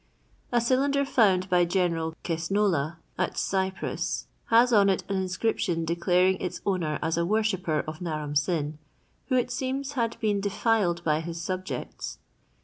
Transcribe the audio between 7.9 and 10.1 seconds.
Naram Sin, who it seems